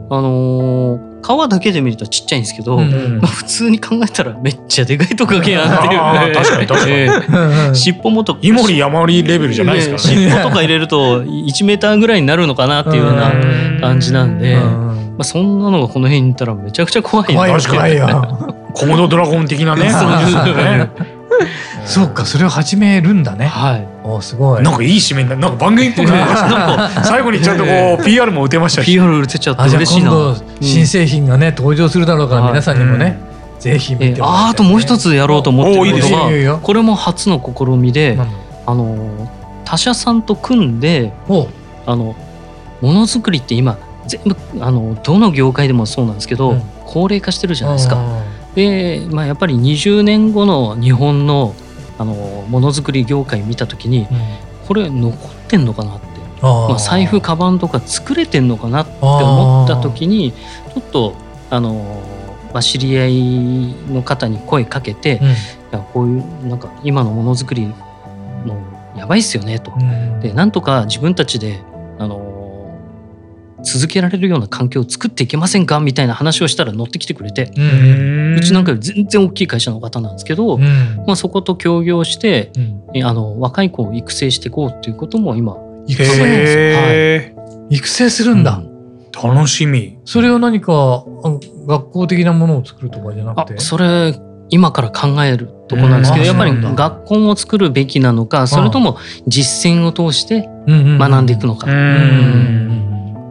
[0.09, 13.31] あの皮だけで見るとちっちゃいんですけど、まあ、普通に考えたらめっちゃでかいトカゲやんっていう確かに確かに、尻尾もとイモリヤモリレベルじゃないですか、尻尾とか入れると1メーターぐらいになるのかなっていうような
[13.79, 18.55] 感じなんで、まあ、そんなのがこの辺にいたらめちゃくちゃ怖いな怖いよ。
[18.75, 19.89] コモドドラゴン的なね
[21.85, 23.45] そうかそれを始めるんだね。
[23.45, 23.87] はい。
[24.03, 24.63] おすごい。
[24.63, 28.85] なんかいい締めにななんか番組っぽくなりましたなんか最後にちゃんとこう PR も打てましたし。
[28.85, 30.35] PR 打てちゃって嬉しいな。
[30.61, 33.19] 新製品がね登場するだろうから皆さんにもね、
[33.59, 38.17] ぜひ見てああともう一つやろうと思ってるのがこれも初の試みで
[38.65, 39.29] あの
[39.63, 41.13] 他社さんと組んで
[41.85, 42.15] あの
[42.81, 47.97] ものづくりって今全部あのどの業界でもそうなんですけど、高齢化してるじゃないですか。
[48.55, 51.53] で、まあ、やっぱり20年後の日本の
[51.97, 52.13] あの
[52.49, 54.07] ものづくり業界見た時に、うん、
[54.67, 56.15] これ残ってんのかなって。
[56.41, 61.15] まあ、財布カバンとか作れてんのかなって思った時にちょっと
[61.49, 62.03] あの、
[62.53, 65.31] まあ、知り合いの方に声かけて、うん、い
[65.71, 67.73] やこういうなんか今のものづくり
[68.45, 68.61] の
[68.95, 69.71] やばいっすよねと。
[69.75, 71.61] うん、でなんとか自分たちで
[71.97, 72.34] あの
[73.65, 75.79] 続けられるような環境を作っていけませんか？
[75.79, 82.51] みたいな話をしたら乗ってきてくれてうちなんか全然大きい会社の方なんですけど、まあ、そこと協業して、
[83.03, 87.33] あの若い子を育成していこうっていうことも今育成、は
[87.69, 88.61] い、育成するんだ、
[89.13, 89.97] 楽しみ。
[90.05, 91.03] それは何か
[91.67, 93.59] 学校的なものを作るとかじゃなくて？
[93.59, 94.13] それ
[94.49, 101.65] 今から考えるとこなんですけどやっぱり学校を作るべきなのかそれとも実践を通して学んでいくのか。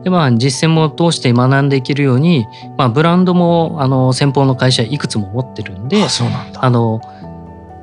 [0.04, 6.04] でまあ実践も通して学んでいけるように、まあ、ブランドもあの先方の会社いくつも持ってるんで
[6.54, 7.00] あの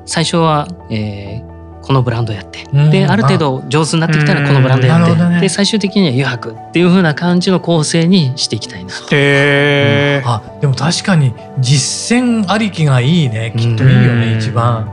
[0.06, 6.52] 最初は、えー、このブランドやって、である程度上手になってきたらこのブランドやって、ね、で最終的には余白。
[6.52, 9.08] っていう風な感じの構成にしていきたいなと。
[9.12, 13.52] へうん、あでも確かに実践ありきがいいね。
[13.56, 14.88] きっといいよね、一番。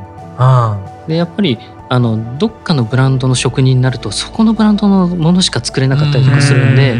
[1.07, 1.57] でやっぱり
[1.91, 6.95] あのどっかのブランドの職人になるとそこのブランドのものしか作れなかったりとかするんで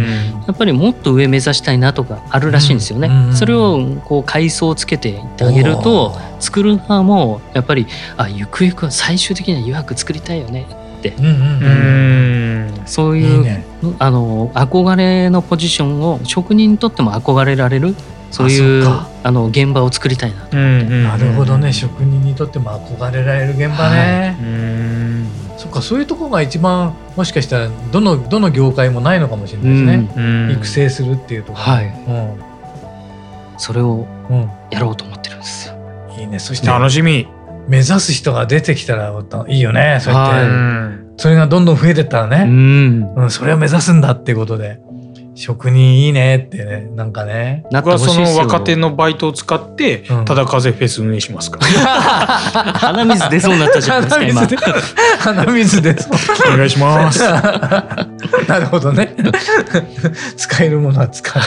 [0.47, 3.11] やっぱりもっと上目指したいなとかあるらしいんですよね。
[3.33, 7.85] それをこう階層をつけていってあげると作る側もやっぱり
[8.17, 10.65] あゆくゆくは最終的には誘惑作りたいよね
[10.97, 11.13] って。
[12.85, 13.63] そういう、
[13.99, 17.95] あの憧れのポジションを職人にとっても憧れられる
[18.31, 18.85] そういう
[19.23, 20.41] あの現場を作りたいな。
[20.47, 21.73] と思って、なるほどね。
[21.73, 31.85] 職人にとっても憧れられる現場ね、はい、そっかそういうところが一番もしかしたらどのどの業界もないのかもしれないですね、育成するっていうところ、はい。
[31.85, 32.39] うん、
[33.57, 34.07] それを
[34.71, 35.75] やろうと思ってるんですよ、
[36.19, 36.39] いいね。
[36.39, 37.27] そして楽しみ。
[37.67, 39.13] 目指す人が出てきたら
[39.47, 39.99] いいよね。
[40.01, 44.79] そうやって、はい、それがどんどん増えてったらね、うん、うん、それを目指すんだっていうことで
[45.39, 47.63] 職人いいねってねなんかね。
[47.71, 51.59] 僕はその若手のバイトを使ってただ風フェス運営しますか。
[51.59, 51.65] ら、
[52.73, 54.73] 鼻水出そうになったじゃないですか
[55.19, 56.13] 鼻水出そう。
[56.53, 57.21] お願いします。
[58.49, 59.15] なるほどね。
[60.35, 61.41] 使えるものは使う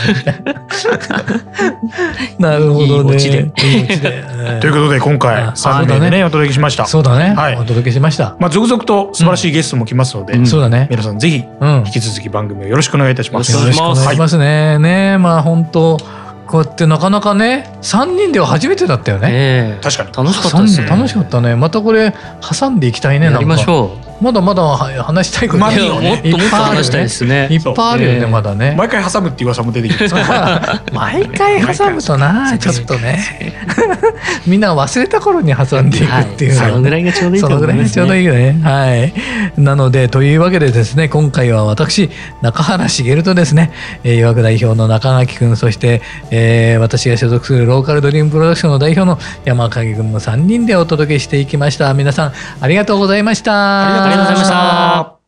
[2.41, 2.57] な。
[2.57, 3.23] るほどね。
[3.23, 3.51] いい
[4.61, 6.87] ということで今回3名でねお届けしました。
[6.87, 8.37] そうだね、はい、お届けしました。
[8.41, 10.87] まあ続々と素晴らしいゲストも来ますので、そうだね。
[10.91, 13.53] 皆さんぜひ引き続き番組をよろしくお願いいたします
[13.91, 14.73] お願いしますね。
[14.73, 15.99] はい、ねまあ本当
[16.47, 19.29] こうやってなかなかね3人では初めてだったよね。
[19.33, 20.87] えー、確かに楽しかったですね。
[20.87, 21.57] 楽しかったね。
[21.57, 23.27] またこれ挟んでいきたいね。
[23.27, 24.12] やりましょう。
[24.23, 24.63] まだまだ
[25.03, 27.49] 話したいこと、ね、もっともっと話したいですね。
[27.51, 28.75] いっぱいあるよね、まだね。
[28.79, 30.09] 毎回挟むって噂も出てきて
[30.95, 33.53] 毎回挟むとな ちょっとね。
[34.47, 38.61] みんな忘れた頃に挟んでいくっていう、はい、そのぐらいがちょうどいいと思います、ね、そのぐらいがちょうどいいよね。
[38.63, 39.13] はい。
[39.61, 42.11] なのでというわけでですね今回は私
[42.43, 43.73] 中原茂とですね
[44.05, 46.01] 岩国代表の中垣君そして、
[46.31, 51.93] えー、私が所属するローカルドリームプロダクションの代表の山影君の3人でお届けしていきました。
[51.95, 53.53] 皆さんありがとうございました。
[53.53, 55.19] ありがとうございました。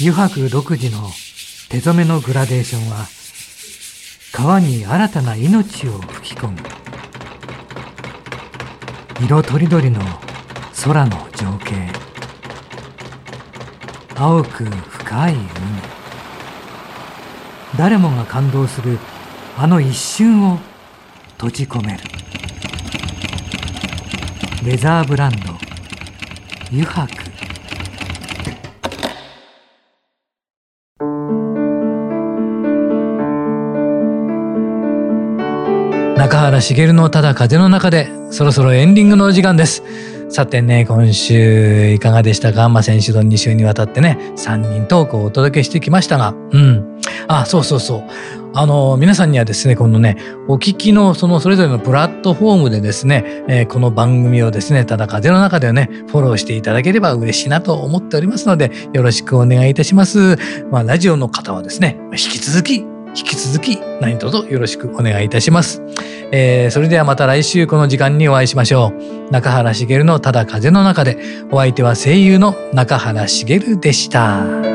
[0.00, 1.10] 油白独自の
[1.68, 3.06] 手染めのグラデーションは
[4.32, 6.58] 川に新たな命を吹き込む。
[9.24, 10.00] 色とりどりの
[10.84, 11.92] 空の情景。
[14.16, 16.01] 青く深い海。
[17.82, 18.96] 誰もが感動する
[19.58, 20.60] あの一瞬を
[21.32, 21.98] 閉じ込める
[24.64, 25.36] レザーブランド
[26.70, 27.08] 油白
[36.16, 39.82] 中原茂のただ風の中でそろそろエンディングのお時間です。
[40.30, 42.68] さてね、今週いかがでしたか？
[42.70, 46.91] まあ、先週と2週にわたってね、3人トークをお届けしてきましたが、うん。
[47.28, 48.02] あ、そうそうそう。
[48.54, 50.16] あの、皆さんにはですね、このね、
[50.48, 60.36] お聞きのそのそれぞれのプラットフォームでですね、えー、この番組をですね、ただ風の中でね、フォローしていただければ嬉しいなと思っておりますので、よろしくお願いいたします。
[60.70, 65.82] まあ、ラジオの方はですね、引き続き引き続き何卒よろしくお願いいたします。
[66.32, 68.92] えー、それではまた来週この時間にお会いしましょ
[69.28, 69.30] う。
[69.30, 71.18] 中原茂のただ風の中で
[71.50, 74.71] お相手は声優の中原茂でした。